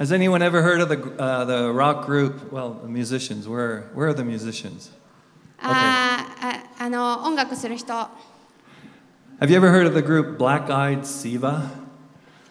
[0.00, 2.52] Has anyone ever heard of the, uh, the rock group?
[2.52, 3.48] Well, the musicians.
[3.48, 4.90] Where, where are the musicians?
[5.58, 8.08] あーああの音楽する人っ
[9.40, 11.70] Have you ever heard of the group Black Eyed Siva?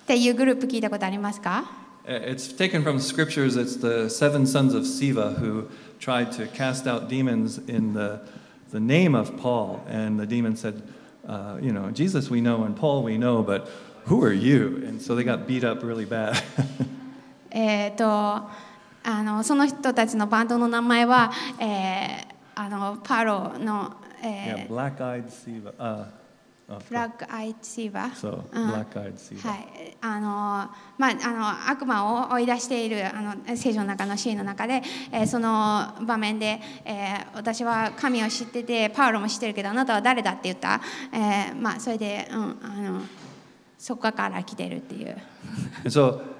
[0.07, 1.65] ていうグループ聞いたことありますか
[2.07, 3.55] Uh, It's taken from scriptures.
[3.57, 5.67] It's the seven sons of Siva who
[5.99, 8.21] tried to cast out demons in the,
[8.71, 9.83] the name of Paul.
[9.89, 10.83] And the demon said,
[11.28, 13.67] uh, You know, Jesus we know and Paul we know, but
[14.05, 14.83] who are you?
[14.85, 16.44] And so they got beat up really bad.
[17.51, 18.05] えー、と
[19.02, 23.90] あのその人たちのバンドの名前は、えーあのパロの、
[24.23, 25.73] yeah, え Black Eyed Siva.
[25.78, 26.04] Uh,
[26.68, 29.48] oh, ー、ブラック・アイ・シーバー so, うん Black Eyed Siva.
[29.48, 30.28] はいあの
[30.98, 40.82] まあ、あの悪魔を追い出しているあの聖書の中のシーンの中で、えーその場面で、えー私は神を知っててパウロも知ってるけどあなたは誰だって言った、
[41.14, 43.01] えーまあ、それで、うん、あの
[43.78, 45.16] そこから来てるっていう。
[45.88, 46.39] So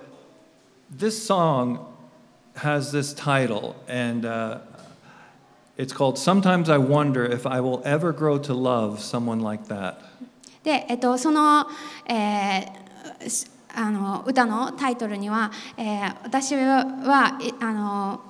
[0.90, 1.94] this song
[2.56, 4.60] has this title, and uh,
[5.78, 9.96] it's called Sometimes I Wonder If I Will Ever Grow to Love Someone Like That.
[10.64, 11.68] で、えっと、その,、
[12.08, 18.22] えーすあの歌のタイトルには、えー私はえあの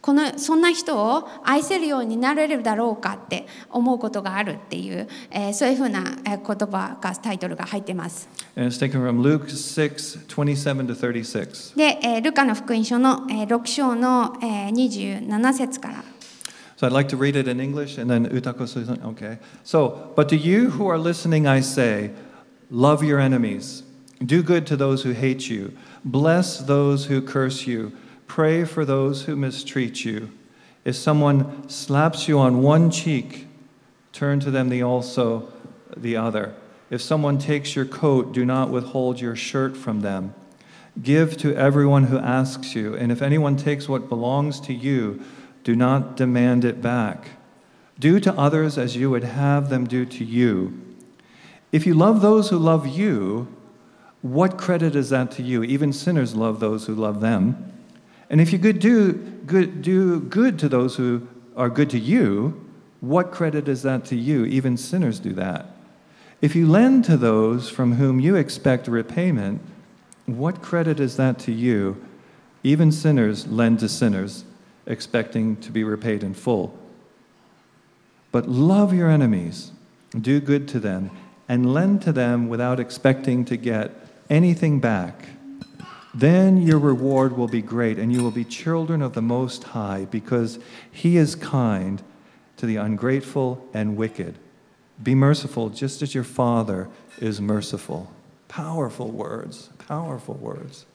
[0.00, 8.28] このそんな人を愛せるようになれるだろうかって思うことがあるっていう、えーそういうふうなえー言葉がタイトルが入ってます。
[8.56, 11.76] And it's taken from Luke 6 27 to 36.
[11.76, 16.04] で、えールカの福音書の、えー6章の、えー27節から。
[16.78, 19.38] So I'd like to read it in English and then Utako says, okay.
[19.64, 22.10] So, but to you who are listening, I say,
[22.70, 23.82] love your enemies,
[24.24, 25.76] do good to those who hate you,
[26.06, 27.92] bless those who curse you,
[28.30, 30.30] pray for those who mistreat you.
[30.84, 33.48] If someone slaps you on one cheek,
[34.12, 35.52] turn to them the also
[35.96, 36.54] the other.
[36.90, 40.32] If someone takes your coat, do not withhold your shirt from them.
[41.02, 45.20] Give to everyone who asks you, and if anyone takes what belongs to you,
[45.64, 47.30] do not demand it back.
[47.98, 50.80] Do to others as you would have them do to you.
[51.72, 53.52] If you love those who love you,
[54.22, 55.64] what credit is that to you?
[55.64, 57.69] Even sinners love those who love them.
[58.30, 62.66] And if you could do good, do good to those who are good to you,
[63.00, 64.44] what credit is that to you?
[64.44, 65.74] Even sinners do that.
[66.40, 69.60] If you lend to those from whom you expect repayment,
[70.26, 72.02] what credit is that to you?
[72.62, 74.44] Even sinners lend to sinners,
[74.86, 76.78] expecting to be repaid in full.
[78.32, 79.72] But love your enemies,
[80.18, 81.10] do good to them,
[81.48, 83.90] and lend to them without expecting to get
[84.30, 85.28] anything back.
[86.12, 90.06] Then your reward will be great, and you will be children of the Most High,
[90.10, 90.58] because
[90.90, 92.02] He is kind
[92.56, 94.38] to the ungrateful and wicked.
[95.02, 96.88] Be merciful, just as your Father
[97.20, 98.08] is merciful.
[98.48, 100.86] Powerful words, powerful words.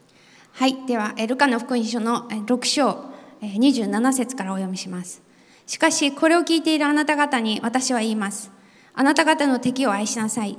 [0.52, 3.06] はい、では、ルカの福音書の6章
[3.42, 5.22] 27節からお読みします。
[5.66, 8.52] しかし、これを聞いているあなた方に私は言います。
[8.94, 10.58] あなた方の敵を愛しなさい。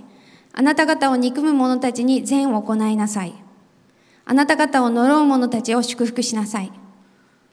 [0.53, 3.35] あなた方を憎む者たちに善を行いなさい。
[4.29, 6.73] あなた方を呪う者たちを祝福しなさい。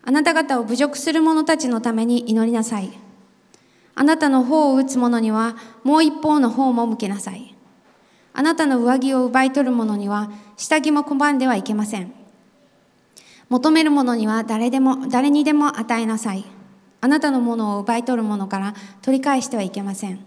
[0.04, 2.92] あなた方を侮辱する者たちのために祈りなさい。
[3.96, 7.56] あなたの方を打つ者にはもう一方の方も向けなさい。
[8.34, 12.12] あなたの上着を奪い取る者には下着も拒んではいけません。
[13.50, 16.44] 求める者には誰でも誰にでも与えなさい。
[17.02, 18.74] あなたのものを奪い取る者から
[19.04, 20.20] 取り返してはいけません。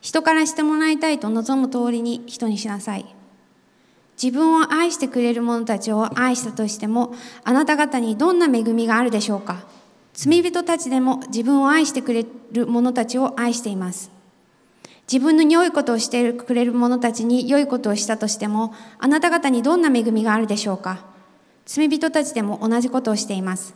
[0.00, 3.14] 人からしてもらいたいと望む通りに人にしなさい。
[4.20, 7.14] 自分を愛してくれる者たちを愛したとしても、
[7.44, 9.64] あなた方にどんな恵みがあるでしょうか？
[10.14, 14.10] 罪人たちでも自分を愛してくれる者たちを愛しています。
[15.10, 21.04] 自分の良いことをしてくれる者たちに良いことをしたとしても、あなた方にどんな恵みがあるでしょうか？
[21.64, 23.74] 罪人たちでも同じことをしています。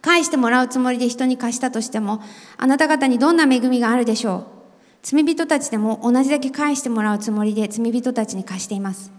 [0.00, 2.22] 返してもらうつもりで人に貸したとしても、
[2.56, 4.59] あなた方にどんな恵みがあるでしょう？
[5.02, 9.10] 罪人たちでも同じだけ返してもらうつもりで罪人たちに貸しています。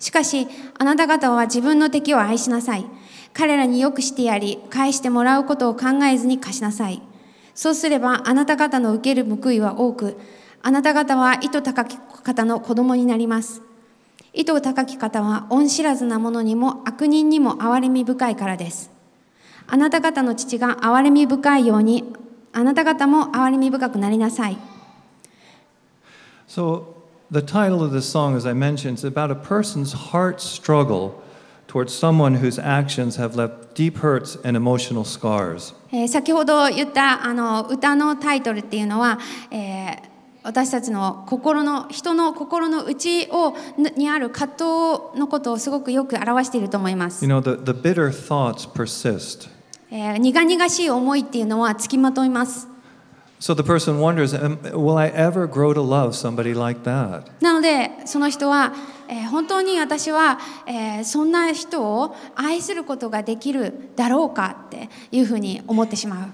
[0.00, 0.48] しかし、
[0.78, 2.86] あなた方は自分の敵を愛しなさい。
[3.32, 7.02] 彼らによくしてやり、返してもらうことを考えずに貸しなさい。
[7.54, 10.16] そうすれば、あなた方の受ける報いは多く、
[10.62, 13.62] あなた方は意図高き方の子供になります。
[14.32, 18.90] 意図高き方は恩知らずな者にも悪人にも憐れみ深いからです。
[19.66, 22.12] あなた方の父が憐れみ深いように、
[22.52, 24.58] あなた方も憐れみ深くなりなさい。
[26.46, 26.94] So,
[27.30, 31.22] the title of this song, as I mentioned, is about a person's heart struggle
[31.66, 35.74] towards someone whose actions have left deep hurts and emotional scars.
[35.92, 39.18] えー先ほど言ったあの歌のタイトルっていうのは、
[39.50, 40.14] えー
[40.46, 43.54] 私たちの心の人の心の内を
[43.96, 47.24] にある葛藤のことをすごくよく表していると思います。
[47.24, 49.48] You know, the, the bitter thoughts persist.
[49.90, 52.68] えー苦々しい思いっていうのはつきまといます。
[53.46, 57.24] So the person wonders, "Am- will I ever grow to love somebody like that?
[57.42, 58.72] なのでその人は、
[59.06, 66.28] えー本当に私は、えーそんな人を愛することができるだろうかっていうふうに思ってしまう。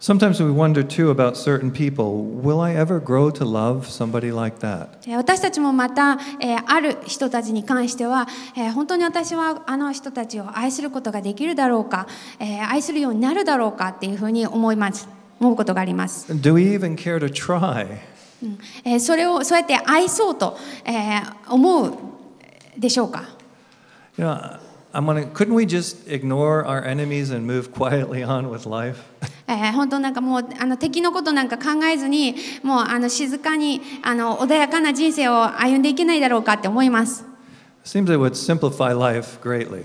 [0.00, 4.56] Sometimes we wonder too about certain people, will I ever grow to love somebody like
[4.66, 4.86] that?
[5.06, 8.26] えー私たちもまた、えーある人たちに関しては、
[8.56, 12.06] えー本当に私はあの人たちを愛することができるだろうか、
[12.38, 15.06] えー愛するようになるだろうかっていうふうに思います
[15.40, 17.98] 思うことがあります、Do we even care to try?
[18.42, 21.94] うんえーそれをそうやって愛そうと、えー思う
[22.78, 23.24] でしょうか
[24.18, 24.58] You know,
[24.92, 29.00] I'm wondering, couldn't we just ignore our enemies and move quietly on with life?
[29.46, 37.24] えー本当なんかもうあの敵のことなんか考えずにもうあの静かにあの穏やかな人生を歩んでいけないだろうかって思います
[37.84, 39.84] Seems it would simplify life greatly.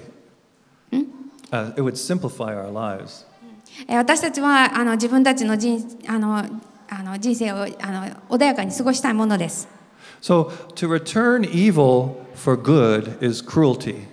[1.52, 3.26] Uh, it would simplify our lives.
[3.88, 6.38] えー私たちはあの自分たちの人あの
[6.90, 7.68] あの人生をあの
[8.38, 9.68] 穏やかに過ごしたいものです、
[10.22, 14.08] So to return evil for good is cruelty.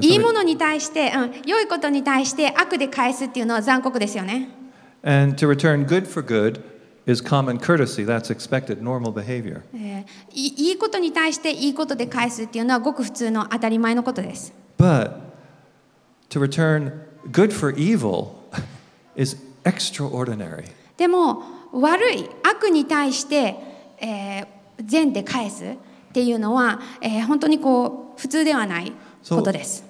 [0.00, 4.48] いいものに対して、うん、良いことに対して悪で返すっていうのは残酷ですよね、
[5.02, 6.62] and to return good for good
[7.06, 8.04] is common courtesy.
[8.04, 9.62] That's expected, normal behavior.
[10.32, 15.33] いいことに対していいことで返すっていうのはごく普通の当たり前のことです But
[16.34, 16.92] to return
[17.32, 18.34] good for evil
[19.16, 20.66] is extraordinary.
[20.96, 21.42] でも
[21.72, 23.56] 悪い悪に対して、
[24.00, 24.46] えー
[24.84, 25.76] 善で返すっ
[26.12, 28.92] ていうのは、えー本当にこう普通ではない
[29.28, 29.84] ことです。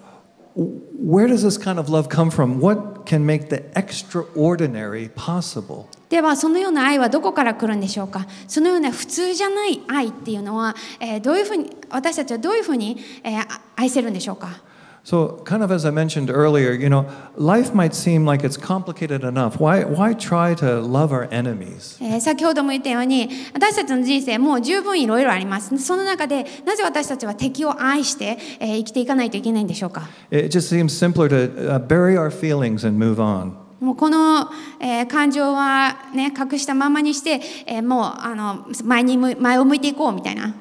[0.56, 2.60] Where does this kind of love come from?
[2.60, 5.86] What can make the extraordinary possible?
[6.10, 8.26] ではそのような愛はどこから来るんでしょうか？
[8.46, 14.60] そのような普通じゃない愛っていうのは、えーどういうふうに私たちはどういうふうに、えーあ愛せるんでしょうか？
[15.06, 17.04] So, kind of as I mentioned earlier, you know,
[17.36, 19.60] life might seem like it's complicated enough.
[19.60, 21.98] Why, why try to love our enemies?
[22.00, 33.52] えー先ほども言ったように私たちの人生もう十分いろいろありますその中でなぜ私たちは敵を愛して、えー生きていかないといけないんでしょうか It just seems simpler to uh, bury our feelings and move on.
[33.80, 34.48] もうこの、
[34.80, 40.54] えー感情は、ね、隠したままにして、えーもうあの前にむ前を向いていこうみたいな、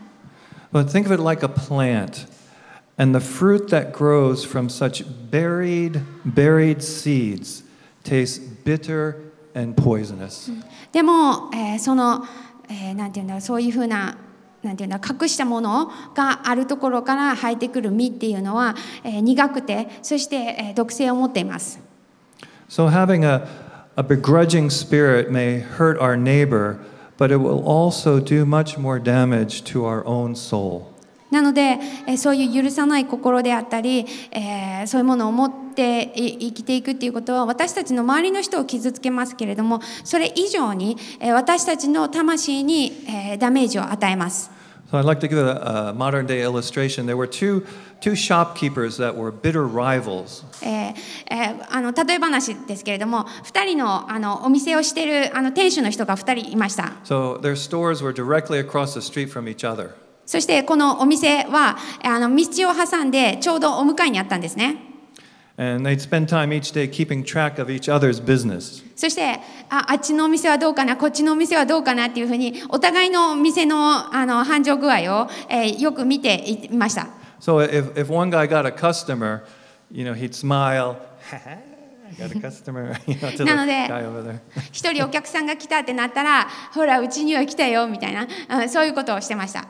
[0.74, 2.28] But think of it like a plant.
[2.97, 7.63] And the fruit that grows from such buried, buried seeds
[8.03, 9.17] tastes bitter
[9.55, 10.51] and poisonous.
[10.93, 12.25] でも、えーその、
[12.69, 14.17] えーなんていうんだろうそういうふうな
[14.63, 21.79] なんていうんだ隠したものがあるところから生えてくる実っていうのは、えー苦くてそして、えー毒性を持っています。
[22.69, 23.47] So having a,
[23.97, 26.79] a begrudging spirit may hurt our neighbor,
[27.17, 30.92] but it will also do much more damage to our own soul.
[31.34, 44.52] なので、えーそういう許さない心であったり、えーそういうものを持ってい生きていくっていうことは私たちの周りの人を傷つけますけれどもそれ以上に、えー私たちの魂に、えーダメージを与えます。
[44.92, 47.08] So I'd like to give a, a modern day illustration.
[47.08, 47.66] There were two,
[48.00, 50.44] two shopkeepers that were bitter rivals.
[50.62, 50.94] えー
[51.32, 59.96] えーあの例え話ですけれども2人のあのお店をしているあの店主の人が2人いました So their stores were directly across the street from each other.
[60.26, 64.78] そしてこのお店はあの道を挟んでちょうどお向かいにあったんですね。
[65.56, 68.84] And they'd spend time each day keeping track of each other's business.
[68.96, 77.08] そしてああっちのお店はどうかなこっちのお店はどうかなっていうふうにお互いの店のあの繁盛具合を、えーよく見ていました。
[77.40, 79.44] So if, if one guy got a customer,
[79.92, 80.98] you know, he'd smile,
[81.32, 84.40] I got a customer, you know, to the なので guy over there.
[84.72, 88.28] 一人お客さんが来たってなったらほらうちには来たよみたいな
[88.62, 89.68] うんそういうことをしてました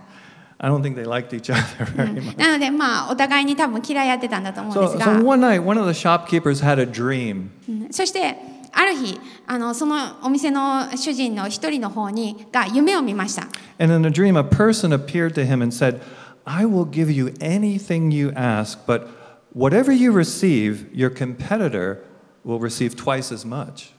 [0.60, 2.36] I don't think they liked each other very much.
[2.36, 7.50] なのでまあお互いに多分嫌いやってたんだと思うんで So, すが so one night, one of the shopkeepers had a dream.
[7.68, 8.36] うんそして
[8.72, 13.48] ある日あのそのお店の主人の一人の方にが夢を見ました
[13.78, 16.00] And in a dream, a person appeared to him and said,
[16.44, 19.06] I will give you anything you ask, but
[19.52, 22.02] whatever you receive, your competitor
[22.44, 23.92] will receive twice as much.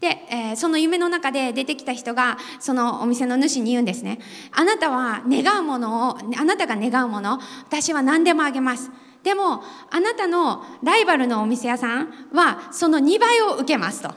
[0.00, 4.20] で、えーその夢の中で出てきた人がそのお店の主に言うんですね。
[4.52, 8.90] あなたは願うものをあなたが願うもの私は何でもあげます。
[9.24, 14.14] でもあなたのライバルのお店屋さんはその2倍を受けますと。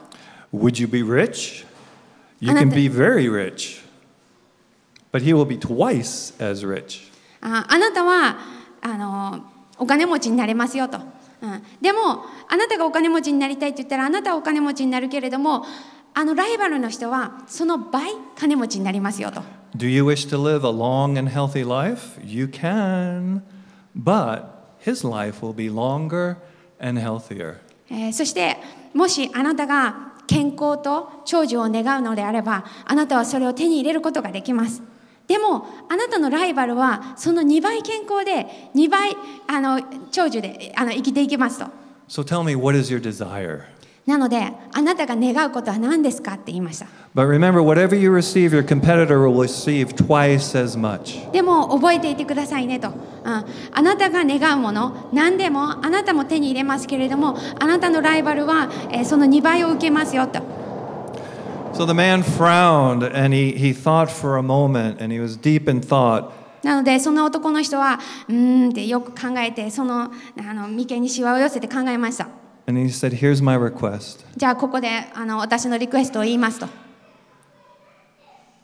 [0.54, 1.66] Would you be rich?
[2.40, 3.82] You can be very rich,
[5.10, 7.10] but he will be twice as rich.
[7.40, 8.38] ああなたは
[8.80, 9.44] あの
[9.78, 11.00] お金持ちになれますよと、
[11.40, 15.64] うん、でもあなたがお金持ちになりたいって言ったらあなたはお金持ちになるけれども
[16.14, 19.42] あのライバルの人はその倍金持ちになりますよと。
[19.76, 22.18] Do you wish to live a long and healthy life?
[22.24, 23.42] You can,
[23.94, 24.44] but
[24.80, 26.36] his life will be longer
[26.80, 27.58] and healthier.
[27.90, 28.56] えーそして
[28.94, 34.82] もしあなたが健康と長寿を願うのであればあなたはそれを手に入れることができます
[35.28, 39.14] でもあなたのライバルはその2倍健康で2倍
[39.46, 39.80] あの
[40.10, 41.66] 長寿であの生きていきますと。
[42.08, 43.64] So tell me, what is your desire?
[44.06, 46.86] なのであなたが願うことは何ですかって言いました。
[47.14, 51.30] But remember, whatever you receive, your competitor will receive twice as much.
[51.30, 52.94] でも覚えていてくださいねと、うん、
[53.26, 60.40] あなたが願うもの何でもあなたも手に入れますけれどもあなたのライバルは、えーその2倍を受けますよと
[61.78, 65.68] So the man frowned and he, he thought for a moment and he was deep
[65.70, 66.32] in thought.
[66.64, 72.28] なのでその男の人はうーんってよく考えてそのあの眉間にしわを寄せて考えました
[72.66, 76.66] And he said, Here's my request じゃあここであの私のリクエストを言いますと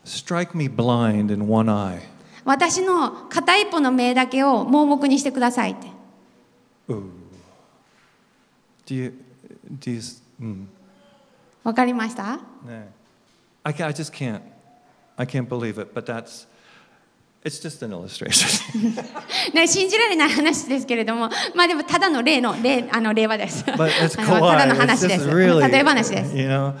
[0.03, 2.01] strike me blind in one eye.
[2.43, 5.87] 私の片一方の目だけを盲目にしてくださいって
[6.89, 7.03] Ooh.
[8.85, 9.13] Do you,
[9.79, 10.65] do you, s- mm,
[11.63, 12.83] わかりました nah.
[13.64, 14.42] I, ca- I just can't,
[15.18, 16.46] I can't believe it, but that's,
[17.44, 18.48] it's just an illustration.
[19.54, 23.64] ね、信じられない話ですけれども、まあでもただの例の例あの例話です。
[23.64, 24.68] but it's あのただ kawaii.
[24.68, 25.28] の It's 話で just す。
[25.28, 26.36] really, 例え話です。
[26.36, 26.74] you know.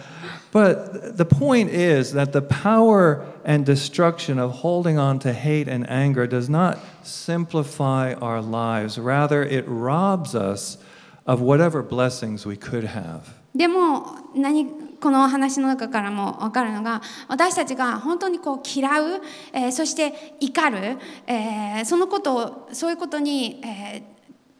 [0.52, 5.88] But the point is that the power and destruction of holding on to hate and
[5.88, 8.98] anger does not simplify our lives.
[8.98, 10.78] Rather, it robs us
[11.24, 13.32] of whatever blessings we could have.
[13.54, 14.04] でも
[14.34, 14.66] 何
[15.01, 19.21] この話の中からも分かるのが私たちが本当にこう嫌う、
[19.53, 20.97] えーそして怒る、
[21.27, 24.15] えーそのことをそういうことに、えー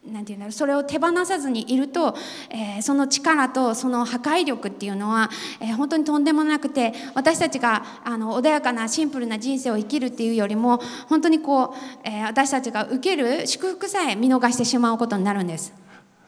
[0.06, 2.16] なんていうんだろうそれを手放さずにいると、
[2.52, 15.74] えーその力とその破壊力っていうのは、えー本当にとんでもなくて私たちがあの穏やかなシンプルな人生を生きるっていうよりも本当にこう、えー私たちが受ける祝福さえ見逃してしまうことになるんです。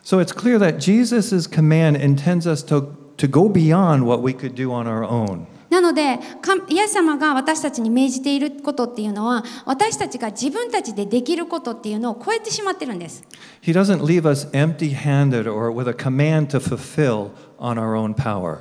[0.03, 4.53] So it's clear that Jesus' command intends us to, to go beyond what we could
[4.53, 5.45] do on our own.
[5.69, 13.23] なのでかイエス様が私たちに命じていることっていうのは私たちが自分たちでできることっていうのを超えてしまってるんです。
[13.61, 18.59] He doesn't leave us empty handed or with a command to fulfill on our own power.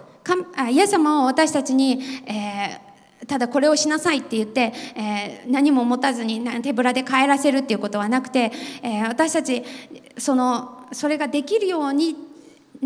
[0.69, 2.87] イエス様は私たちに、えー
[3.27, 9.65] ただこれをしなさいって言って、えー何も持たずにな手ぶらで帰らせるっていうことはなくて、えー私たち
[10.19, 12.26] そのそれができるように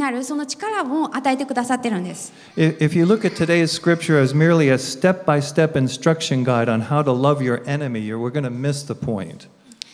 [0.00, 2.33] なるその力を与えてくださってるんです。
[2.57, 7.02] If you look at today's scripture as merely a step by step instruction guide on how
[7.02, 9.49] to love your enemy, you're, we're going to miss the point.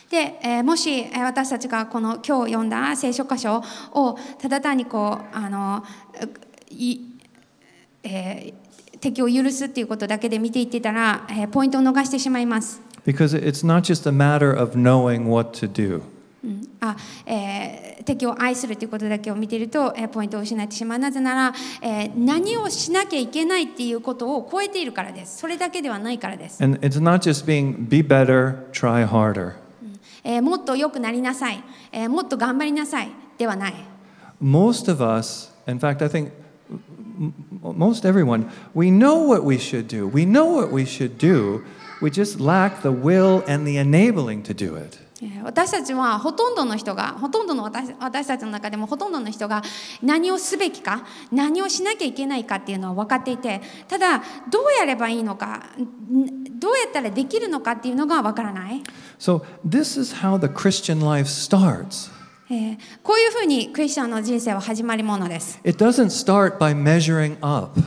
[0.09, 3.61] で、えーもし、えー私たちがこの今日読んだ聖書箇所
[3.91, 5.83] をただ単にこうあの
[6.69, 7.01] い、
[8.03, 8.67] えー
[8.99, 12.81] 敵を許すっていうことだけで見ていってたら、えーポイントを逃してしまいます。
[13.05, 16.01] Because it's not just a matter of knowing what to do.
[16.81, 29.53] うんあえー敵を愛するということだけを見ていると、えーポイントを失ってしまうなぜなら、えー何をしなきゃいけないっていうことを超えているからですそれだけではないからです、And it's not just being be better, try harder.
[30.23, 33.73] えーもっと良くなりなさい、えーもっと頑張りなさいではない
[34.41, 36.31] Most of us, in fact, I think
[37.19, 40.07] m- m- most everyone, we know what we should do.
[40.07, 41.63] We know what we should do.
[42.01, 44.99] We just lack the will and the enabling to do it.
[45.21, 49.63] えー私たちはほとんどの人がほとんどの私私たちの中でもほとんどの人が
[50.01, 54.19] 何をすべきか何をしなきゃいけないかっていうのは分かっていてただ
[54.51, 55.63] どうやればいいのか
[56.11, 58.81] んどうやったらできるのかっていうのが分からない、
[59.19, 62.11] So, this is how the Christian life starts.
[62.49, 65.59] えーこういうふうにクリスチャンの人生は始まりものです。
[65.63, 67.79] It doesn't start by measuring up,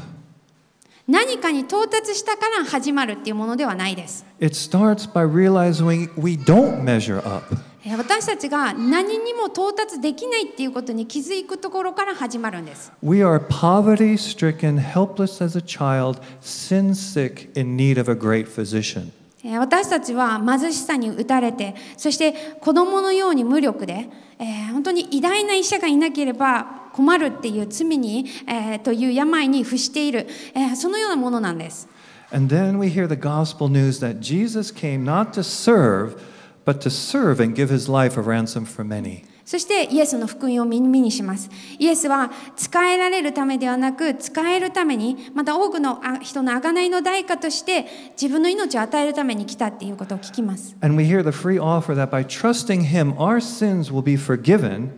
[1.11, 7.57] 何かに到達したから始まるっていうものではないです、it starts by realizing we don't measure up.
[7.85, 18.15] えー私たちが何にも到達できないっていうことに気づくところから始まるんです We are poverty stricken, helpless as a child, sin sick, in need of a
[18.15, 19.11] great physician.
[19.43, 31.89] えー私たちは貧しさに打たれてそして子供のように無力で、えー本当に偉大な医者がいなければ困るっていう罪に、えーという病に伏している、えーそのようなものなんです。
[32.31, 36.21] And then we hear the gospel news that Jesus came not to serve,
[36.67, 39.25] but to serve and give his life a ransom for many.
[39.47, 41.51] そしてイエスの福音を耳にします。
[41.79, 50.77] イエスは使えられるためではなく使えるためにまた多くのあ人の贖いの代価として自分の命を与えるために来たっていうことを聞きます。
[50.83, 54.91] And we hear the free offer that by trusting him, our sins will be forgiven,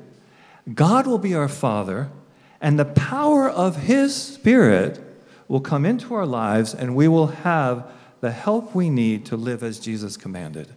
[0.67, 2.09] God will be our Father,
[2.61, 5.01] and the power of his Spirit
[5.49, 7.85] will come into our lives and we will have
[8.21, 10.69] the help we need to live as Jesus commanded.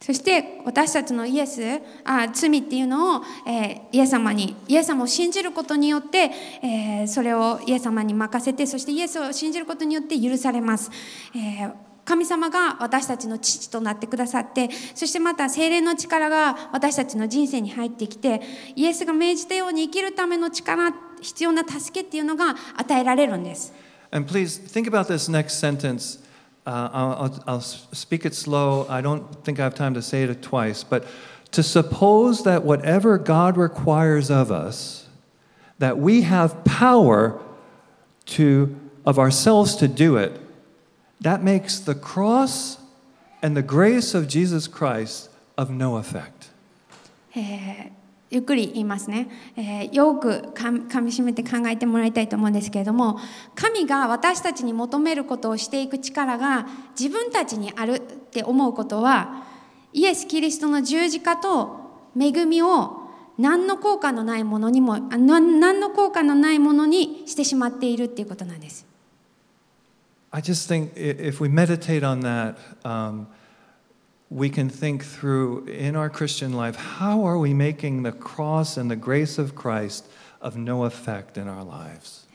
[0.00, 1.60] そして私たちのイエス
[2.04, 6.30] あ罪っていうのを、えーイエス様にイエス様を信じることによって、
[6.62, 10.90] えーそれをイエス様に任せてそしてイエスを信じることによって許されます、
[11.34, 18.40] えー神様が私たちの父となってくださってそしてまた精霊の力が私たちの人生に入ってきて
[18.74, 23.72] イエスが命じたように生きるための力必要な助けっていうのが与えられるんです
[24.12, 26.18] And please think about this next sentence.
[26.66, 28.86] Uh, I'll, I'll, speak it slow.
[28.88, 30.82] I don't think I have time to say it twice.
[30.82, 31.04] But
[31.52, 35.08] to suppose that whatever God requires of us,
[35.78, 37.40] that we have power
[38.26, 38.76] to,
[39.06, 40.40] of ourselves to do it,
[41.22, 42.78] that makes the cross
[43.42, 46.50] and the grace of Jesus Christ of no effect.
[47.36, 48.00] えー
[48.32, 53.18] ゆっくり言いますね、えーよくかみ噛みしめて考えてもらいたいと思うんですけれども
[53.56, 56.66] 神が私たちに求めることをしていく力が
[56.98, 59.42] 自分たちにあるって思うことは
[59.92, 61.80] イエス・キリストの十字架と
[62.16, 63.00] 恵みを
[63.36, 68.89] 何の効果のないものにも何の効果のないものにしてしまっているっていうことなんです。
[70.32, 73.26] I just think if we meditate on that, um,
[74.30, 78.88] we can think through in our Christian life how are we making the cross and
[78.88, 80.06] the grace of Christ
[80.40, 82.26] of no effect in our lives?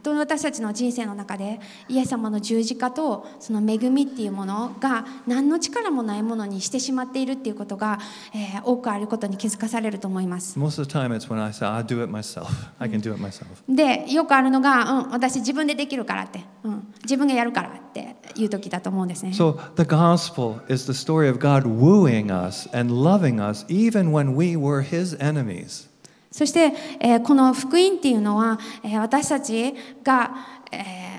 [0.00, 7.98] 本当に私たちの人生の中でイエス様の十字架とその恵みっていうものが何の力もないものにしてしまっているっていうことが、
[8.34, 10.58] えー多くあることに気づかされると思います。
[10.58, 12.46] Most of the time it's when I say, I do it myself.
[12.78, 13.46] I can do it myself.
[13.68, 19.30] でよくあるのが、うん、私自分でできるからって、うん、自分がやるからっていう時だと思うんですね。
[19.30, 24.56] So the gospel is the story of God wooing us and loving us even when we
[24.56, 25.89] were his enemies.
[26.30, 30.30] そして、えーこの福音っていうのは、えー私たちが、
[30.72, 30.76] え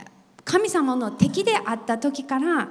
[0.08, 0.12] ー
[0.44, 2.70] 神様の敵であった時から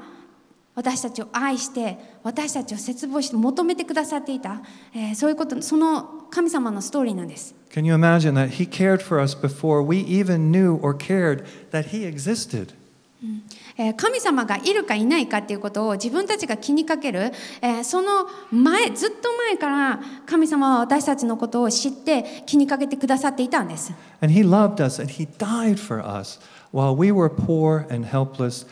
[0.75, 4.61] 私たちを愛して私たちを切望して求めてくださっていた、
[4.95, 7.55] えーそういうことその神様のストーリーなんです。
[7.71, 12.05] Can you imagine that he cared for us before we even knew or cared that he
[12.05, 12.75] existed?
[13.23, 13.60] えー
[13.97, 23.93] 神様がいるかいないかっていうことを自分たちが気にかける、えその前ずっと前から神様は私たちのことを知って気にかけてくださっていたんです。
[24.21, 26.41] And he loved us and he died for us
[26.73, 28.67] while we were poor and helpless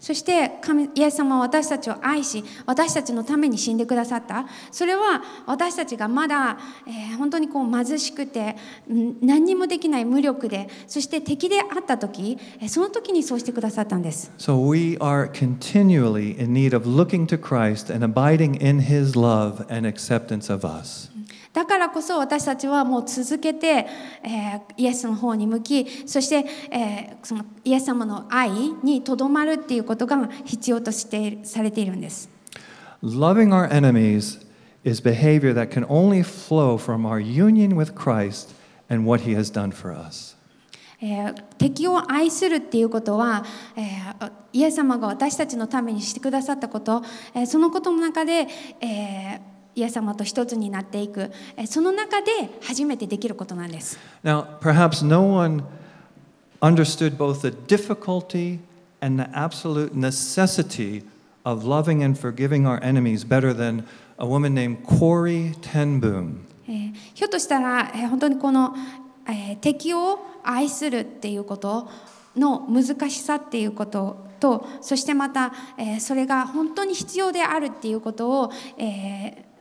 [0.00, 4.46] そして神イエス様は私たちを愛し私たちのために死んでくださった。
[4.70, 8.56] それは私たちがまだ、えー本当にこう貧しくて
[8.88, 14.30] うん何にもできない無力でそして敵であった時えーその時にそうしてくださったんです。
[14.38, 19.88] So we are continually in need of looking to Christ and abiding in his love and
[19.88, 21.11] acceptance of us.
[21.52, 23.86] だからこそ私たちはもう続けて、
[24.22, 28.50] えーイエスの方に向きそして、えーそのイエス様の愛
[28.82, 32.28] にとどまるっていうことが必要としてされているんです
[33.02, 34.44] Loving our enemies
[34.84, 38.54] is behavior that can only flow from our union with Christ
[38.88, 40.36] and what he has done for us.
[41.00, 43.44] えー敵を愛するっていうことは、
[43.76, 47.02] えーイエス様が私たちのためにしてくださったこと、
[47.34, 48.46] えーそのことの中で、
[48.80, 52.30] えーイエス様と一つになっていく、えーその中で
[52.62, 53.98] 初めてできることなんです。
[54.22, 55.64] Now, perhaps no one
[56.60, 58.60] understood both the difficulty
[59.00, 61.04] and the absolute necessity
[61.44, 63.84] of loving and forgiving our enemies better than
[64.18, 66.44] a woman named Corey Ten Boom.
[66.68, 68.74] えーひょっとしたら、えー本当にこの、
[69.26, 71.88] えー敵を愛するっていうこと
[72.36, 79.51] の難しさっていうこととそしてまた、えーそれが本当に必要であるっていうことを、えー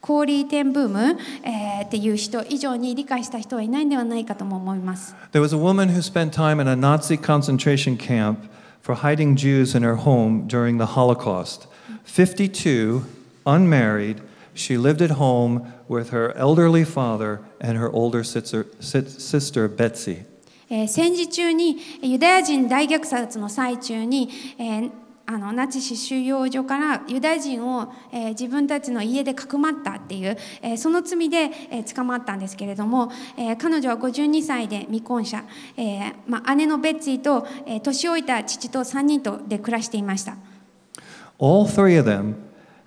[0.00, 5.14] コーリー・テンブーム、えーっていう人以上に理解した人はいないんではないかとも思います。
[5.32, 8.38] There was a woman who spent time in a Nazi concentration camp
[8.82, 11.68] for hiding Jews in her home during the Holocaust.
[12.06, 13.02] 52,
[13.46, 14.22] unmarried,
[14.54, 20.24] she lived at home with her elderly father and her older sister, sis- sister Betsy.
[20.70, 24.90] えー戦時中にえーユダヤ人大虐殺の最中に、えー
[25.32, 35.44] あのナチス収容所からユダヤ人を、えー自分たちの家でかくまったっていう、えーその罪で、えー捕まったんですけれども、えー彼女は52歳で未婚者、
[35.76, 40.36] えーまあ、姉のベッツィと、えー年老いた父と3人とで暮らしていました。
[41.38, 42.34] All three of them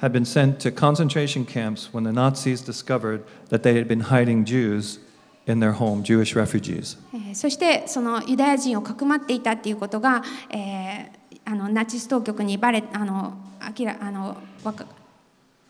[0.01, 4.43] had been sent to concentration camps when the Nazis discovered that they had been hiding
[4.43, 4.99] Jews
[5.47, 6.97] in their home, Jewish refugees.
[7.13, 13.37] えーそしてそのユダヤ人をかくまっていたっていうことが、えーあのナチス当局にバレあの
[13.77, 14.85] 明らあのわか、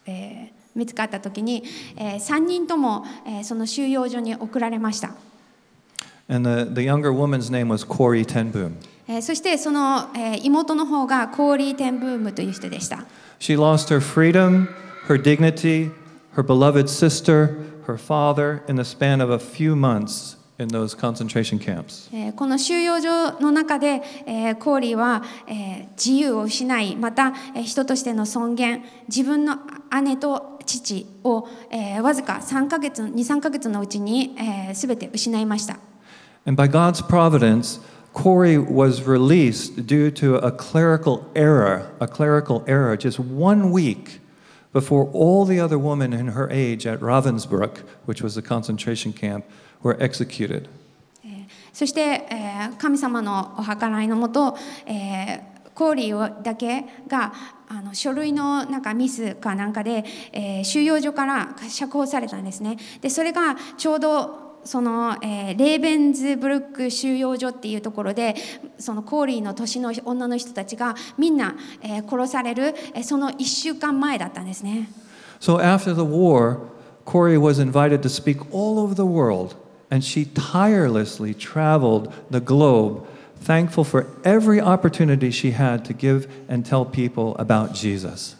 [0.06, 1.64] えー見つかった時に、
[1.96, 5.14] えー、3人とも、えーその収容所に送られました、
[6.28, 8.74] And the, the younger woman's name was Corey Ten Boom.
[9.08, 13.06] えーそしてその、えー妹の方がコーリー・テンブームという人でした、
[13.40, 14.68] She lost her freedom,
[15.08, 15.92] her dignity,
[16.36, 17.56] her beloved sister,
[17.86, 22.10] her father in the span of a few months in those concentration camps.
[22.36, 24.02] この収容所の中で、
[24.60, 25.24] コーリーは
[25.98, 29.58] 自由を失い、また人としての尊厳、自分の
[30.04, 31.48] 姉と父を
[32.02, 34.36] わずか3ヶ月、2、3ヶ月のうちに
[34.74, 35.80] すべて失いました。
[36.46, 37.80] And by God's providence,
[38.13, 44.20] Corey was released due to a clerical error, a clerical error just one week
[44.72, 49.46] before all the other women in her age at Ravensbrück, which was a concentration camp,
[49.84, 50.67] were executed.
[51.74, 57.34] そして、えー神様のお計らいのもと、えーコーリーをだけが
[57.67, 62.78] あの書類のなんかミスかなんかで、えー収容所から釈放されたんですね。
[63.02, 68.36] でそれがちょうどその、えーレーベンズブルック収容所っていうところで
[68.78, 74.89] そのコーリーの年の女の人たちがみんな、えー殺される、えーその1週間前だったんですね。
[75.39, 76.60] So after the war,
[77.06, 79.56] Corey was invited to speak all over the world,
[79.93, 83.06] and she tirelessly traveled the globe,
[83.41, 88.36] thankful for every opportunity she had to give and tell people about Jesus.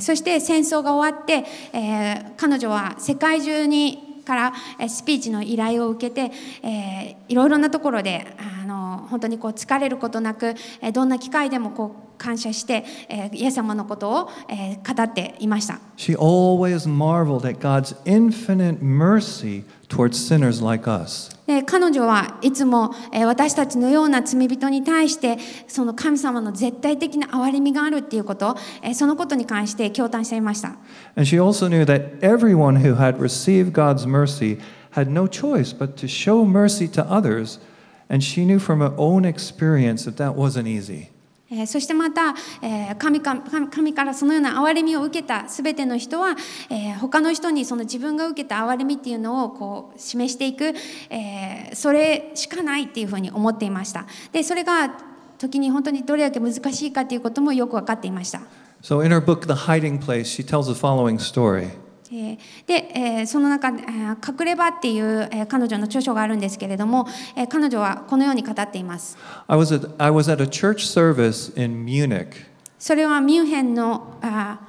[0.00, 15.80] そして戦争が終わって、えー彼女は世界中にからえスピーチの依頼を受けて、えーいろいろなところであの本当にこう疲れることなく、えーどんな機会でもこう感謝して、えーイエス様のことを、えー語っていました。
[15.96, 21.36] She always marveled at God's infinite mercy towards sinners like us.
[21.46, 30.76] で彼女はいつも、えー私たちのような罪人に対してその神様の絶対的な憐れみがあるっていうこと、えーそのことに関して驚嘆していました。
[31.16, 34.58] And she also knew that everyone who had received God's mercy
[34.92, 37.60] had no choice but to show mercy to others,
[38.08, 41.08] and she knew from her own experience that that wasn't easy.
[41.50, 46.36] えーそしてまた、えー神か神神からそのような憐れみを受けたすべての人は、
[46.68, 50.74] えー他の人にその自分が受けた憐れみっていうのをこう示していく、
[51.10, 54.90] えーそれしかないっていうふうに思っていましたでそれが
[55.38, 58.42] 時に本当にどれだけ難しいかっていうこともよく分かっていました、
[58.82, 61.70] So in her book, The Hiding Place, she tells the following story.
[62.10, 69.16] えーで、えーその中で、えー隠れ場っていう、えー彼女の著書があるんですけれども、えー彼女はこのように語っています
[69.46, 72.46] I was at, I was at a church service in Munich,
[72.78, 74.60] それはミュンヘンのあ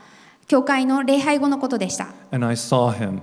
[0.44, 3.22] ー教会の礼拝後のことでした and I saw him.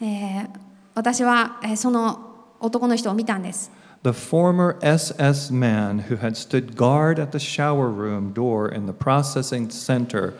[0.00, 0.48] えー
[0.94, 2.22] 私は、えーその
[2.58, 3.70] 男の人を見たんです、
[4.02, 9.68] The former SS man who had stood guard at the shower room door in the processing
[9.68, 10.32] center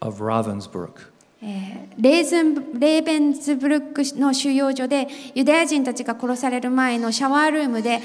[0.00, 1.09] of Ravensbrück.
[1.42, 8.00] えーレーズンレーベンズブルックの収容所でユダヤ人たちが殺される前のシャワールームで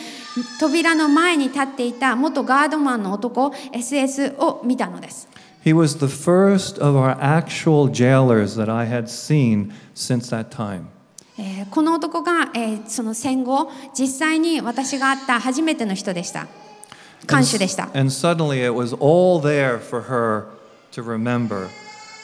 [0.60, 5.30] 扉の前に立っていた元ガードマンの男 SS を見たのです
[5.64, 10.84] He was the first of our actual jailers that I had seen since that time.
[11.38, 16.48] えーこの男が、えーその戦後実際に私が会った初めての人でした
[17.28, 20.46] 看守でした And suddenly it was all there for her
[20.92, 21.68] to remember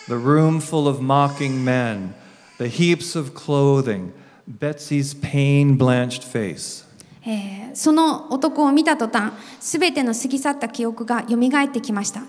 [0.09, 2.15] the room full of mocking men,
[2.59, 4.13] the heaps of clothing,
[4.47, 6.85] Betsy's pain blanched face.
[7.27, 12.23] えーその男を見た途端すべての過ぎ去った記憶がよみがえってきました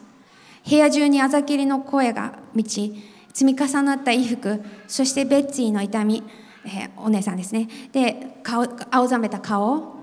[0.70, 6.22] 部屋中にあざきりの声が満ち積み重なった衣服そしてベッツィの痛み、
[6.66, 9.96] えーお姉さんですねで顔青ざめた顔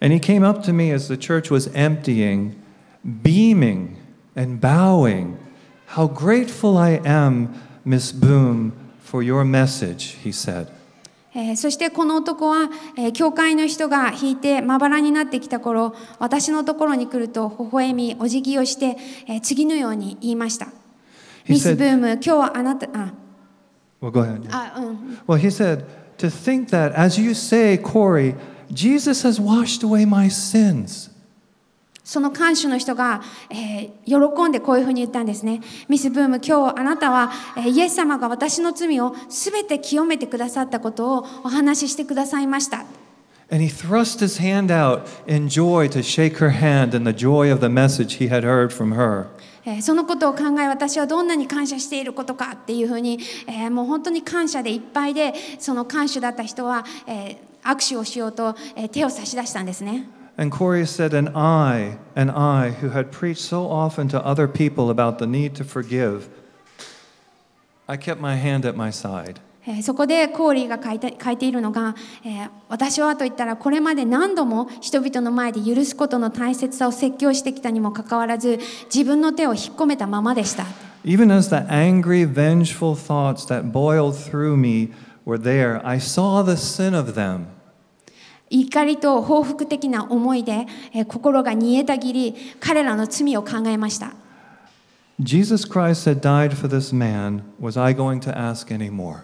[0.00, 2.56] And he came up to me as the church was emptying,
[3.22, 3.96] beaming
[4.36, 5.38] and bowing.
[5.95, 7.49] How grateful I am,
[7.83, 10.67] Miss Boom, for your message, he said.
[11.35, 18.97] えーそしてこの男は、えー教会の人が引いてまばらになってきた頃私のところに来ると微笑みお辞儀をして、
[19.27, 20.67] えー次のように言いました
[21.45, 23.13] 「He ミス・ブーム今日はあなたあ
[24.01, 24.47] Well, go ahead.
[24.51, 25.85] あうん」Well, he said,
[26.17, 28.35] to think that, as you say, Corey,
[28.71, 31.09] Jesus has washed away my sins.
[32.09, 35.61] その看守の人が、えー喜んでこういうふうに言ったんですね。
[35.87, 42.85] ミス・ブーム、今日あなたは、えーイエス様が私の罪をすべて清めてくださったことをお話ししてくださいました。
[43.51, 47.59] And he thrust his hand out in joy to shake her hand in the joy of
[47.59, 49.27] the message he had heard from her.
[49.67, 60.09] えーそのことを考え私はどんなに感謝していることかっていうふうに、えーもう本当に感謝でいっぱいでその看守だった人は、えー握手をしようと、えー手を差し出したんですね。
[60.38, 65.18] And Corey said, And I, and I, who had preached so often to other people about
[65.18, 66.28] the need to forgive,
[67.88, 69.40] I kept my hand at my side.
[69.66, 78.58] えーそこでコーリーが書いて書いているのが、えー私はと言ったらこれまで何度も人々の前で許すことの大切さを説教してきたにもかかわらず
[78.92, 80.66] 自分の手を引っ込めたままでした。
[81.04, 84.90] Even as the angry, vengeful thoughts that boiled through me
[85.24, 87.46] were there, I saw the sin of them.
[88.49, 94.13] 怒りと報復的な思いで、えー心が煮えたぎり彼らの罪を考えました。
[95.19, 97.41] Jesus Christ had died for this man.
[97.59, 99.23] Was I going to ask any more?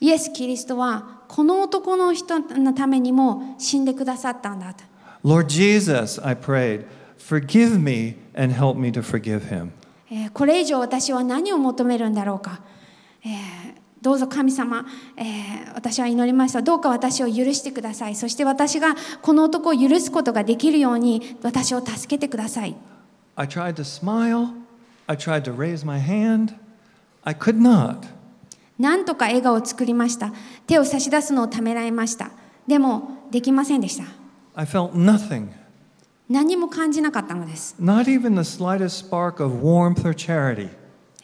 [0.00, 4.84] イエス・キリストはこの男の人のためにも死んでくださったんだと。
[5.24, 6.84] Lord Jesus, I prayed,
[7.18, 9.70] forgive me and help me to forgive him.
[10.10, 12.60] えーこれ以上私は何を求めるんだろうか、
[13.24, 22.74] えーどうぞ神様、えー私は祈りましたどうか私を許してくださいそして私がこの男を許すことができるように私を助けてください
[23.36, 24.54] I tried to smile.
[25.06, 26.54] I tried to raise my hand.
[27.24, 28.08] I could not.
[28.78, 30.32] なんとか笑顔を作りました
[30.66, 32.30] 手を差し出すのをためらいました
[32.66, 34.04] でもできませんでした
[34.54, 35.48] I felt nothing,
[36.30, 40.70] 何も感じなかったのです not even the slightest spark of warmth or charity.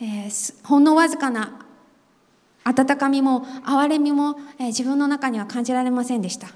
[0.00, 1.62] えーすほんのわずかな
[2.64, 6.48] 温かみも憐れみも、え、自分の中には感じられませんでした。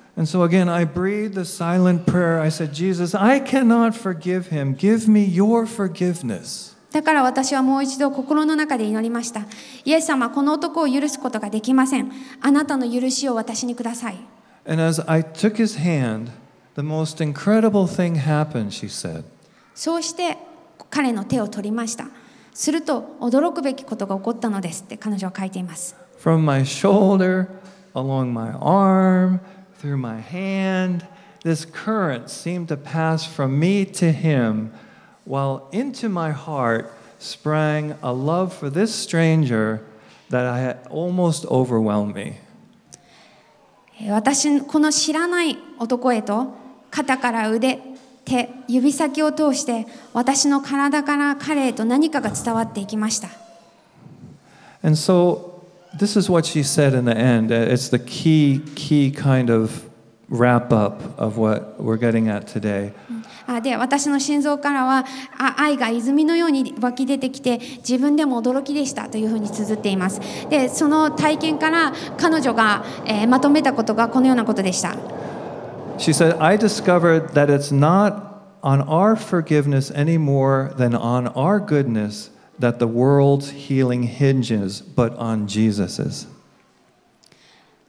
[6.92, 9.42] だから私はもう一度心の中で祈りました。
[9.85, 12.11] イエス様、この男を許すことができません。
[12.40, 14.16] あなたの許しを私にください。
[19.75, 20.38] そうして
[20.90, 22.07] 彼の手を取りました。
[22.57, 25.95] すると驚くべきことが起こったのですって彼女は書いています。
[26.19, 27.49] From my shoulder,
[27.95, 29.40] along my arm,
[29.79, 31.07] through my hand,
[31.45, 34.71] this current seemed to pass from me to him,
[35.27, 36.87] while into my heart
[37.19, 39.83] sprang a love for this stranger
[40.31, 42.37] that I had almost overwhelmed me.
[44.01, 46.55] えー私、この知らない男へと
[46.90, 47.81] 肩から腕、
[48.26, 53.28] 手、指先を通して私の体から彼へと何かが伝わっていきました。
[54.82, 55.62] And so,
[55.98, 57.48] this is what she said in the end.
[57.48, 59.88] Uh, It's the key, key kind of
[60.28, 62.92] wrap up of what we're getting at today.
[63.48, 65.04] あで私の心臓からは
[65.38, 74.96] あ愛が泉のように湧き出てきて自分でも驚きでしたというふうに綴っていますでその体験から彼女が、えーまとめたことがこのようなことでした
[75.98, 81.59] She said, I discovered that it's not on our forgiveness any more than on our
[81.59, 86.28] goodness that the world's healing hinges, but on Jesus's.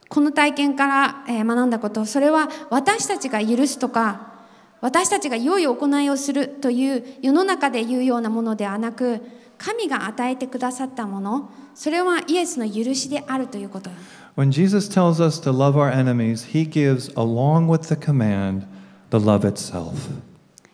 [0.09, 4.31] この体験から、え学んだことそれは私たちが許すとか
[4.79, 9.21] 私たちが良い行いをするという世の中で言うようなものではなく
[9.57, 13.89] 神が与えてくださったものそれはイエスの許しであるということ
[14.37, 18.67] When Jesus tells us to love our enemies, he gives, along with the command,
[19.09, 19.95] the love itself.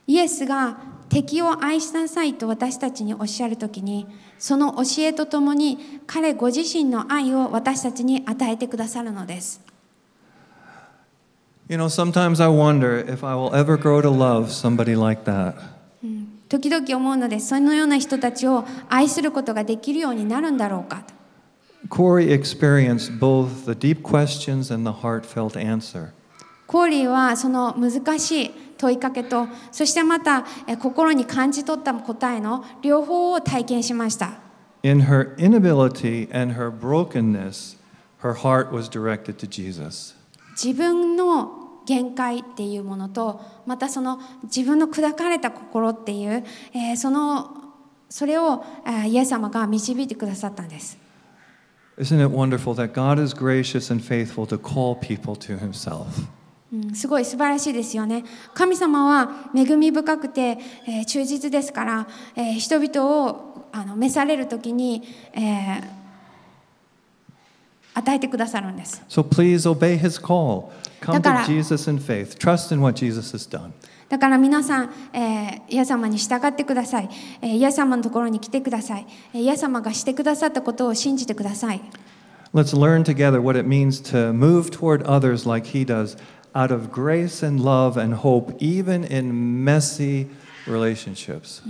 [0.06, 0.76] イエスが
[1.08, 4.06] 敵を愛しなさいと私たちにおっしゃるときに
[4.38, 9.62] その教えとともに彼ご自身の愛を私たちに与えてくださるのです
[11.70, 15.56] You know, sometimes I wonder if I will ever grow to love somebody like that.
[16.50, 21.23] 時々思うのですそのような人たちを愛することができるようになるんだろうかと
[21.94, 26.12] Corey experienced both the deep questions and the heartfelt answer.
[26.66, 34.40] コーリーはその難しい問いかけとそしてまたえ心に感じ取った答えの両方を体験しました
[34.82, 37.78] In her inability and her brokenness,
[38.24, 40.16] her heart was directed to Jesus.
[40.56, 47.60] 自分の限界っていうものとまたその自分の砕かれた心っていう、えーその
[48.10, 51.03] それを、えーイエス様が導いてくださったんです
[51.99, 56.07] Isn't it wonderful that God is gracious and faithful to call people to himself?
[56.73, 65.99] うんすごい素晴らしいですよね神様は恵み深くて、えー忠実ですから、えー人々をあの召される時に、えー
[67.95, 70.69] 与えてくださるんです So please obey his call.
[71.01, 72.39] Come だから to Jesus in faith.
[72.39, 73.73] Trust in what Jesus has done.
[74.14, 77.10] だから皆さん、えーイエス様に従ってください、
[77.42, 81.82] えーイエス様のところに来てください、えーイエス様がしてくださったことを信じてください
[82.54, 86.16] Let's learn together what it means to move toward others like he does,
[86.54, 90.28] out of grace and love and hope, even in messy
[90.68, 91.62] relationships.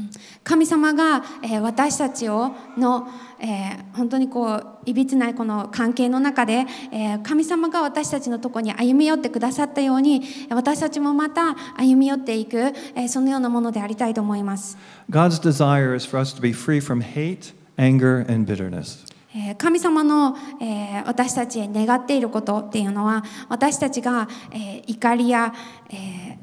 [0.43, 3.08] 神様が、えー私たちをの、
[3.39, 14.77] えー本当にこういびつなこの関係の中で、えー神様が私たちのところに歩み寄ってくださったように私たちもまた歩み寄っていく、えーそのようなものでありたいと思います、
[15.10, 19.12] God's desire is for us to be free from hate, anger, and bitterness.
[19.36, 25.53] えー神様の、えー私たちへ願っていることっていうのは私たちが、えー怒りや、
[25.89, 26.42] えー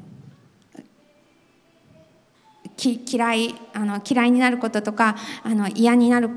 [2.89, 6.29] 嫌いあの嫌いになることとかあの嫌になる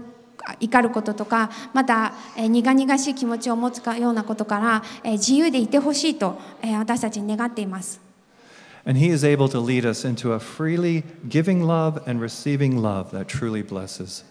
[0.60, 8.00] 怒ることとかまた、えー苦々しい気持ちを持つかようなことから、えー自由でいてほしいと、えー私たちに願っています。
[8.86, 13.24] And He is able to lead us into a freely giving love and receiving love that
[13.24, 14.24] truly blesses.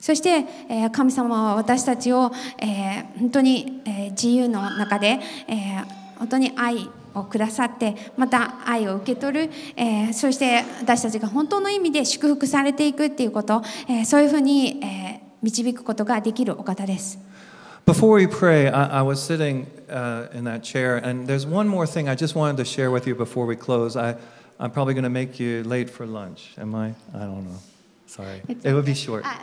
[0.00, 5.84] そして、えー神様は私たちを、えー本当に、えー自由の中で、えー
[6.18, 17.18] 本当に愛をくださってまた愛を受け取る、えーそして私たちが本当の意味で祝福されていくっていうこと、えーそういうふうに、えー導くことができるお方です。
[17.84, 22.08] Before we pray, I, I was sitting uh, in that chair, and there's one more thing
[22.08, 23.96] I just wanted to share with you before we close.
[23.96, 24.14] I,
[24.60, 26.54] I'm probably going to make you late for lunch.
[26.58, 26.94] Am I?
[27.12, 27.58] I don't know.
[28.06, 28.40] Sorry.
[28.46, 29.24] It's it would be short.
[29.26, 29.34] I,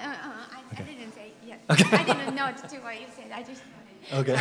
[0.78, 1.60] didn't say yes.
[1.68, 3.30] I didn't know to what you said.
[3.36, 3.62] I just
[4.12, 4.36] Okay.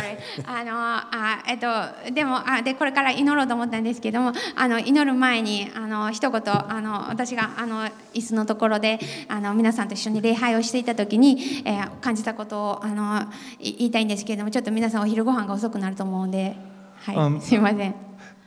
[0.45, 13.21] あのあえっとでもあでこれから祈ろうと思ったんですけどもあの祈る前にあの一言あの私があの椅子のところであの皆さんと一緒に礼拝をしていた時に、えー感じたことをあの
[13.59, 16.55] い言いたいんですけれどもちょっと皆さんお昼ご飯が遅くなると思うんで、
[17.03, 17.95] はい、Um, すいません。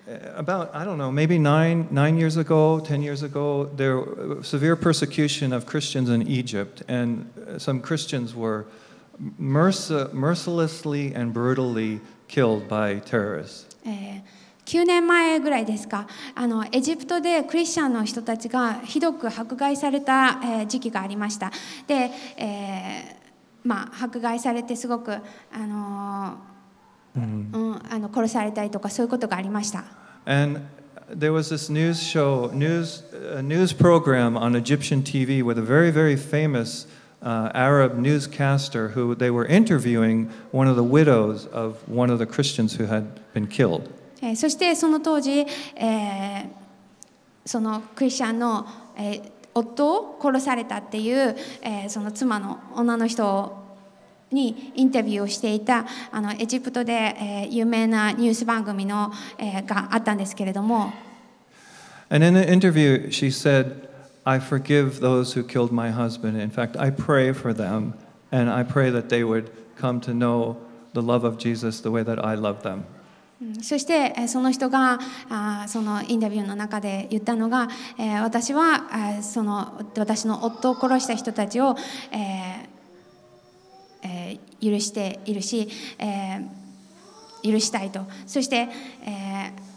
[0.06, 4.48] Uh, About, I don't know, maybe nine, nine years ago, 10 years ago, there was
[4.48, 8.66] severe persecution of Christians in Egypt, and uh, some Christians were
[9.38, 13.66] merc- mercilessly and brutally killed by terrorists.
[13.84, 21.50] えー9年前ぐらいですかあのエジプトでクリスチャンの人たちがひどく迫害された、えー時期がありました
[21.88, 23.22] で、えー
[23.64, 25.18] まあ、迫害されてすごく、あ
[25.58, 29.84] のーうん、あの殺されたりとかそういうことがありました
[30.24, 30.60] And
[31.10, 33.02] there was this news show, news,
[33.36, 39.15] a news program on Egyptian TV with a very, very famous uh, Arab newscaster who
[39.15, 43.47] they were interviewing one of the widows of one of the Christians who had been
[43.47, 43.89] killed.
[44.21, 46.47] えーそしてその当時、えー
[47.45, 48.65] そのクリスチャンの、
[48.97, 53.65] えー夫を殺されたっていう、えーその妻の女の人
[54.31, 60.93] にインタビューをしていたあのエジプトで、えー有名なニュース番組の、えーがあったんですけれども、
[62.09, 63.87] And in the interview, she said,
[64.24, 66.40] I forgive those who killed my husband.
[66.40, 67.94] In fact, I pray for them,
[68.30, 70.56] and I pray that they would come to know
[70.92, 72.84] the love of Jesus the way that I love them.
[73.60, 81.74] そしてその人があーそのインタビューの中で言ったのが、えー私はその私の夫を殺した人たちを、
[82.12, 88.68] えーえー許しているし、えー許したいとそして、
[89.04, 89.71] えー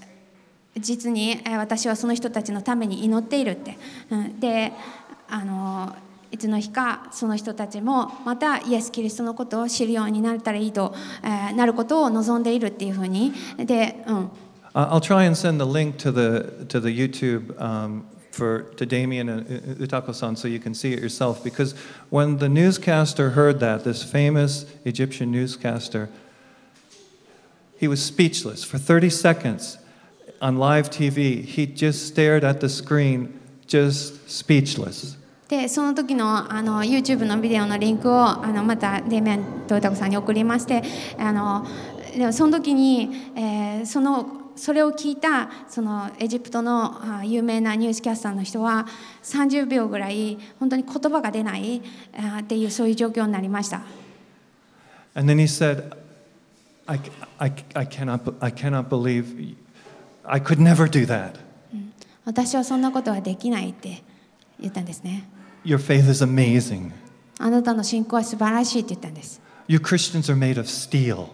[0.79, 3.77] 実にえー私はその人たちのために祈っているって、
[4.09, 4.73] うんで
[5.27, 5.95] あの
[6.31, 14.31] いつの日かその人たちもまたイエス・キリストのことを知るようになれたらいいと、えーなることを望んでいるっていうふうにで、うん、
[14.73, 19.29] I- I'll try and send the link to the, to the YouTube um, for, to Damien
[19.29, 19.47] and
[19.79, 21.41] Utako-san so you can see it yourself.
[21.41, 21.73] Because
[22.09, 26.09] when the newscaster heard that, this famous Egyptian newscaster,
[27.77, 29.77] he was speechless for 30 seconds
[30.45, 31.43] on live TV.
[31.43, 33.34] He just stared at the screen,
[33.67, 35.17] just speechless.
[35.47, 40.81] でその時のあの YouTube のビデオのリンクをあのまたデーメントヨタコさんに送りまして
[41.19, 41.67] あの
[42.17, 48.88] でもその時に、えーそのそれを聞いたそのエジプトのあ有名なニュースキャスターの人は
[49.21, 51.81] 30秒ぐらい本当に言葉が出ない
[52.17, 53.81] あっていうそういう状況になりました。
[55.13, 55.91] And then he said,
[56.88, 56.99] I,
[57.38, 59.58] I, I, cannot, I cannot believe,
[60.24, 61.33] I could never do that.
[62.24, 64.03] 私はそんなことはできないって
[64.61, 65.29] 言ったんですね。
[65.64, 66.92] Your faith is amazing.
[67.38, 69.40] あなたの信仰は素晴らしいって言ったんです。
[69.66, 71.29] You Christians are made of steel.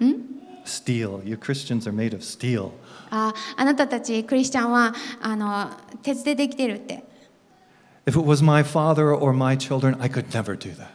[0.65, 1.21] steel.
[1.25, 2.71] You Christians are made of steel.
[3.09, 5.71] ああなたたちクリスチャンはあの
[6.03, 7.03] 鉄でできてるって。
[8.05, 10.87] If it was my father or my children, I could never do that.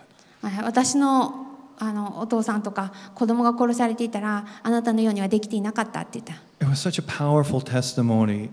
[0.42, 1.47] はい私の
[1.79, 8.49] あのお父さんとか子供が殺されていたらあなたのようにはできていなかったって言った、It was such a powerful testimony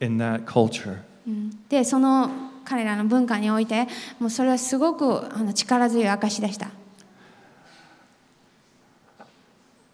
[0.00, 0.98] in that culture.
[1.26, 2.30] うんでその
[2.64, 6.70] 彼らの文化においてもうそれはすごくあの力強い証でした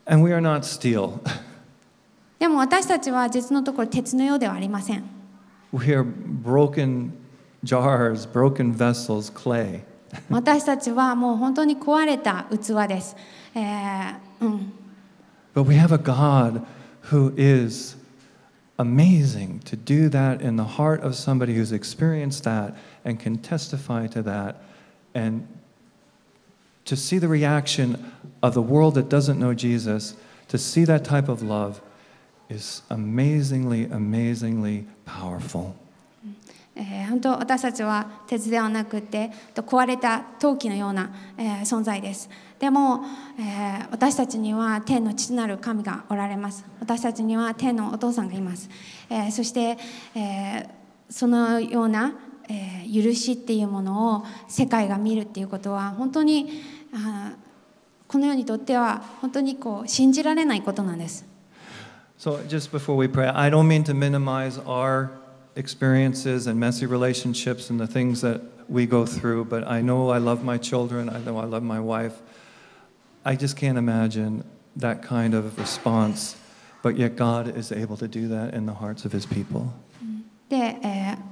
[0.05, 1.19] And we are not steel.
[2.39, 5.05] でも私たちは実のところ鉄のようではありません
[5.73, 7.13] we are broken
[7.65, 9.83] jars, broken vessels, clay.
[10.30, 13.16] 私たちはもう本当に壊れた器です、
[13.56, 14.74] えーうん、
[15.54, 16.62] But we have a God
[17.12, 17.98] who is
[18.78, 24.08] amazing to do that in the heart of somebody who's experienced that and can testify
[24.08, 24.56] to that
[25.14, 25.48] and
[26.86, 30.16] to see the reaction of the world that doesn't know Jesus,
[30.48, 31.82] to see that type of love
[32.50, 35.76] is amazingly, amazingly powerful.
[36.77, 42.29] えー本当私たちは鉄ではなくてと壊れた陶器のような、えー存在です。
[42.59, 43.01] でも、
[43.39, 46.65] えー私たちには天の父なる神がおられます。
[46.81, 48.69] 私たちには天のお父さんがいます、
[49.09, 49.79] えーそして、
[50.15, 50.69] えー
[51.09, 52.13] そのような、
[52.49, 56.63] えー許しっていうものを世界が見るっていうことは本当に
[56.95, 57.33] あ
[58.07, 61.25] この世にとっては本当にこう信じられないことなんです。
[62.19, 65.11] So, just before we pray, I don't mean to minimize our
[65.56, 70.18] experiences and messy relationships and the things that we go through, but I know I
[70.18, 72.22] love my children, I know I love my wife.
[73.26, 74.44] I just can't imagine
[74.78, 76.36] that kind of response,
[76.82, 79.74] but yet God is able to do that in the hearts of His people.
[80.50, 81.32] で、えー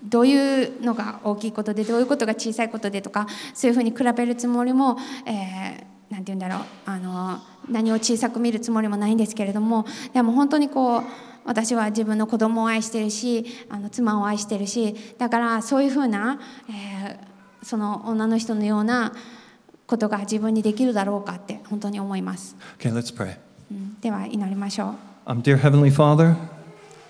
[0.00, 4.96] どういうのが大きいことでどういうことが小さいことでとかそういうふうに比べるつもりも、
[5.26, 7.38] えーなんて言うんだろうあの
[7.68, 11.02] 何を小さく見るつもりもないんですけれどもでも本当にこう
[11.45, 16.39] 私は自分の子供を愛してるしあの妻を愛してるしだからそういうふうな、
[16.69, 17.33] えー
[17.63, 19.13] その女の人のような
[19.87, 23.37] ことが自分にできるだろうかって本当に思います、Okay, let's pray.
[23.71, 26.35] うんでは祈りましょう、Um, dear Heavenly Father,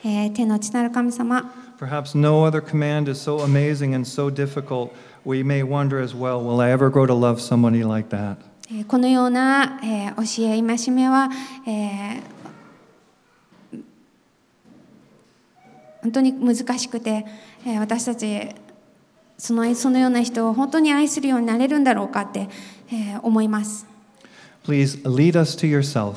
[0.03, 4.91] えー天の地なる神様 perhaps no other command is so amazing and so difficult.
[5.25, 8.37] We may wonder as well, will I ever grow to love somebody like that?
[8.69, 11.29] えーこのような、えー教え戒めは、
[11.65, 12.32] えー
[16.03, 17.25] 本当に難しくて、
[17.65, 18.49] えー私たち
[19.37, 22.49] そのそのような人を本当に愛するようになれるんだろうかって、
[22.91, 23.85] えー思います
[24.65, 26.15] Please lead us to yourself.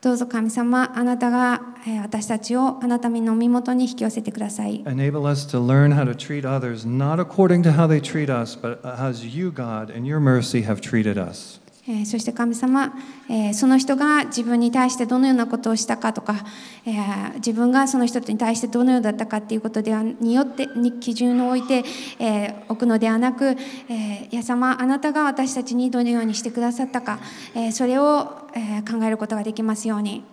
[0.00, 8.30] どうぞ神様あなたが、えー私たちをあなたの身元に引き寄せてください Enable us to learn how to treat others, not according to how they treat
[8.30, 11.60] us, but as you, God, in your mercy have treated us.
[11.88, 12.92] えーそして神様、
[13.30, 16.44] えーその人が自分に対してどのようなことをしたかとか、
[16.84, 21.84] えー自分がその人に対してどのようだったかっていうことではによってに基準を置いて、
[22.18, 27.20] えー置くのではなく、えー、イエス様あなたが私たちにどのようにしてくださったか、
[27.54, 30.24] えーそれを、えー考えることができますように。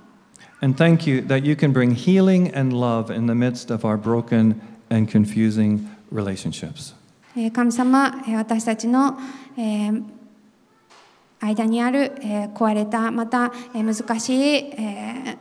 [0.61, 3.97] And thank you that you can bring healing and love in the midst of our
[3.97, 5.79] broken and confusing
[6.11, 6.93] relationships.
[7.37, 9.17] えー神様、えー私たちの、
[9.57, 10.14] えー
[11.45, 15.37] 間にある、えー壊れたまた、えー難しい、えー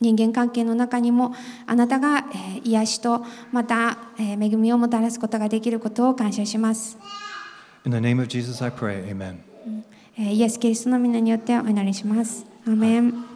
[0.00, 1.32] 人間関係の中にも
[1.64, 6.98] あなたが、えー癒しとまた、えー恵みをもたらすことができることを感謝します、
[7.84, 9.08] In the name of Jesus, I pray.
[9.08, 9.36] Amen.
[10.18, 13.31] えーイエス・キリストの皆によってお祈りしますアーメン